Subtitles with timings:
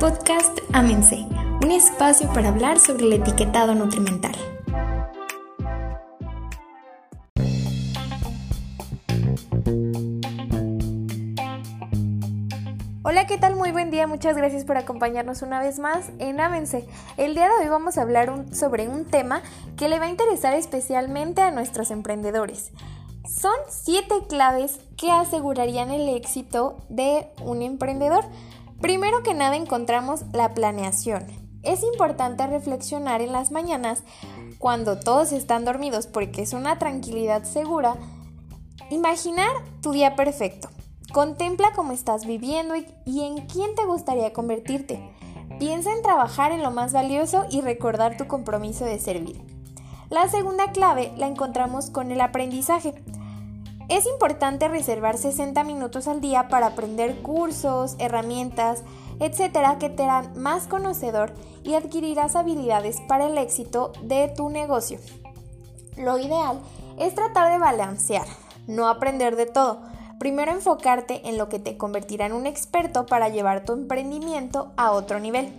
[0.00, 1.26] Podcast Amense,
[1.60, 4.32] un espacio para hablar sobre el etiquetado nutrimental.
[13.02, 13.56] Hola, ¿qué tal?
[13.56, 16.86] Muy buen día, muchas gracias por acompañarnos una vez más en Amense.
[17.16, 19.42] El día de hoy vamos a hablar sobre un tema
[19.76, 22.70] que le va a interesar especialmente a nuestros emprendedores.
[23.28, 28.24] Son siete claves que asegurarían el éxito de un emprendedor.
[28.80, 31.26] Primero que nada encontramos la planeación.
[31.64, 34.04] Es importante reflexionar en las mañanas
[34.58, 37.96] cuando todos están dormidos porque es una tranquilidad segura.
[38.90, 39.50] Imaginar
[39.82, 40.68] tu día perfecto.
[41.12, 45.00] Contempla cómo estás viviendo y, en quién te gustaría convertirte.
[45.58, 49.42] Piensa en trabajar en lo más valioso y recordar tu compromiso de servir.
[50.10, 52.94] La segunda clave la encontramos con el aprendizaje.
[53.88, 58.84] Es importante reservar 60 minutos al día para aprender cursos, herramientas,
[59.18, 61.32] etcétera, que te harán más conocedor
[61.64, 64.98] y adquirirás habilidades para el éxito de tu negocio.
[65.96, 66.60] Lo ideal
[66.98, 68.26] es tratar de balancear,
[68.66, 69.80] no aprender de todo.
[70.18, 74.90] Primero enfocarte en lo que te convertirá en un experto para llevar tu emprendimiento a
[74.90, 75.50] otro nivel.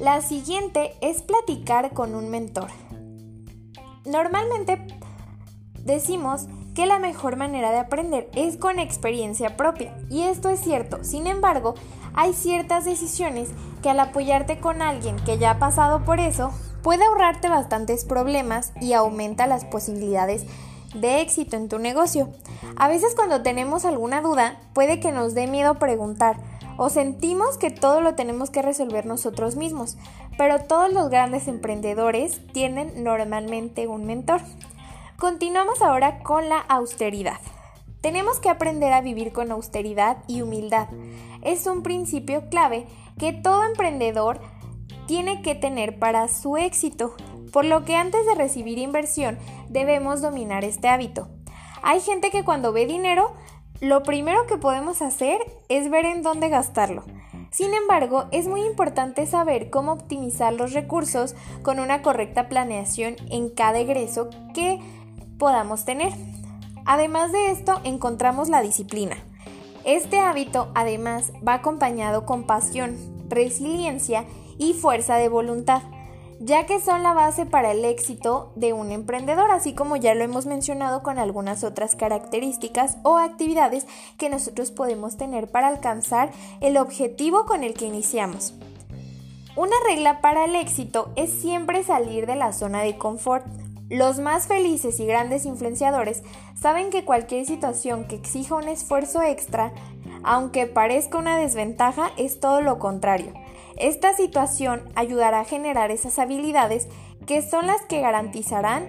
[0.00, 2.68] La siguiente es platicar con un mentor.
[4.04, 4.84] Normalmente
[5.84, 6.48] decimos
[6.80, 11.04] que la mejor manera de aprender es con experiencia propia, y esto es cierto.
[11.04, 11.74] Sin embargo,
[12.14, 13.50] hay ciertas decisiones
[13.82, 18.72] que al apoyarte con alguien que ya ha pasado por eso, puede ahorrarte bastantes problemas
[18.80, 20.46] y aumenta las posibilidades
[20.94, 22.30] de éxito en tu negocio.
[22.76, 26.38] A veces cuando tenemos alguna duda, puede que nos dé miedo preguntar
[26.78, 29.98] o sentimos que todo lo tenemos que resolver nosotros mismos,
[30.38, 34.40] pero todos los grandes emprendedores tienen normalmente un mentor.
[35.20, 37.40] Continuamos ahora con la austeridad.
[38.00, 40.88] Tenemos que aprender a vivir con austeridad y humildad.
[41.42, 42.86] Es un principio clave
[43.18, 44.40] que todo emprendedor
[45.06, 47.16] tiene que tener para su éxito,
[47.52, 51.28] por lo que antes de recibir inversión debemos dominar este hábito.
[51.82, 53.34] Hay gente que cuando ve dinero,
[53.82, 57.04] lo primero que podemos hacer es ver en dónde gastarlo.
[57.50, 63.50] Sin embargo, es muy importante saber cómo optimizar los recursos con una correcta planeación en
[63.50, 64.78] cada egreso que
[65.40, 66.12] podamos tener.
[66.84, 69.16] Además de esto, encontramos la disciplina.
[69.84, 72.96] Este hábito además va acompañado con pasión,
[73.28, 74.26] resiliencia
[74.58, 75.82] y fuerza de voluntad,
[76.38, 80.22] ya que son la base para el éxito de un emprendedor, así como ya lo
[80.22, 83.86] hemos mencionado con algunas otras características o actividades
[84.18, 86.30] que nosotros podemos tener para alcanzar
[86.60, 88.54] el objetivo con el que iniciamos.
[89.56, 93.44] Una regla para el éxito es siempre salir de la zona de confort.
[93.90, 96.22] Los más felices y grandes influenciadores
[96.54, 99.72] saben que cualquier situación que exija un esfuerzo extra,
[100.22, 103.34] aunque parezca una desventaja, es todo lo contrario.
[103.76, 106.86] Esta situación ayudará a generar esas habilidades
[107.26, 108.88] que son las que garantizarán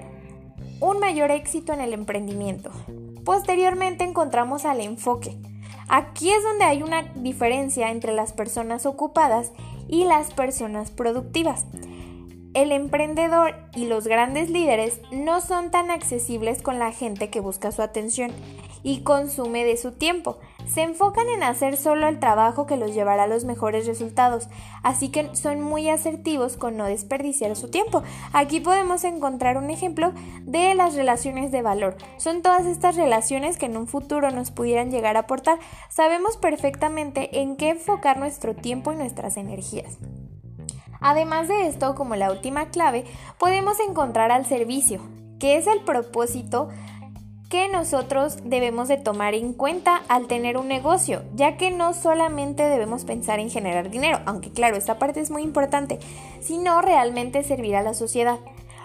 [0.79, 2.69] un mayor éxito en el emprendimiento.
[3.25, 5.35] Posteriormente encontramos al enfoque.
[5.89, 9.51] Aquí es donde hay una diferencia entre las personas ocupadas
[9.87, 11.65] y las personas productivas.
[12.53, 17.71] El emprendedor y los grandes líderes no son tan accesibles con la gente que busca
[17.71, 18.31] su atención
[18.83, 20.37] y consume de su tiempo.
[20.67, 24.49] Se enfocan en hacer solo el trabajo que los llevará a los mejores resultados,
[24.83, 28.03] así que son muy asertivos con no desperdiciar su tiempo.
[28.33, 30.11] Aquí podemos encontrar un ejemplo
[30.41, 31.95] de las relaciones de valor.
[32.17, 35.57] Son todas estas relaciones que en un futuro nos pudieran llegar a aportar.
[35.89, 39.97] Sabemos perfectamente en qué enfocar nuestro tiempo y nuestras energías.
[41.01, 43.05] Además de esto, como la última clave,
[43.39, 45.01] podemos encontrar al servicio,
[45.39, 46.69] que es el propósito
[47.49, 52.63] que nosotros debemos de tomar en cuenta al tener un negocio, ya que no solamente
[52.63, 55.99] debemos pensar en generar dinero, aunque claro, esta parte es muy importante,
[56.39, 58.39] sino realmente servir a la sociedad.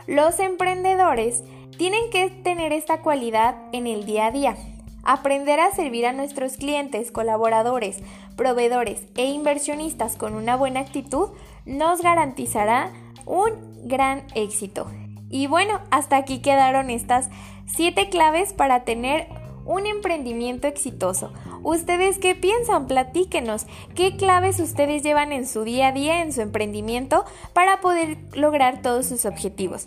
[0.09, 1.45] Los emprendedores
[1.79, 4.57] tienen que tener esta cualidad en el día a día.
[5.05, 7.99] Aprender a servir a nuestros clientes, colaboradores,
[8.37, 11.29] proveedores e inversionistas con una buena actitud
[11.67, 12.93] nos garantizará
[13.27, 13.51] un
[13.85, 14.87] gran éxito.
[15.29, 17.29] Y bueno, hasta aquí quedaron estas
[17.67, 19.27] 7 claves para tener
[19.65, 21.33] un emprendimiento exitoso.
[21.65, 22.87] ¿Ustedes qué piensan?
[22.87, 23.67] Platíquenos.
[23.97, 28.81] ¿Qué claves ustedes llevan en su día a día, en su emprendimiento, para poder lograr
[28.81, 29.87] todos sus objetivos?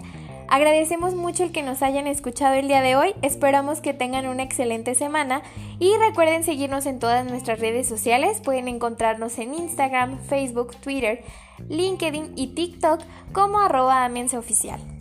[0.51, 4.42] Agradecemos mucho el que nos hayan escuchado el día de hoy, esperamos que tengan una
[4.42, 5.44] excelente semana.
[5.78, 11.24] Y recuerden seguirnos en todas nuestras redes sociales, pueden encontrarnos en Instagram, Facebook, Twitter,
[11.69, 13.01] LinkedIn y TikTok
[13.31, 14.99] como arroba oficial.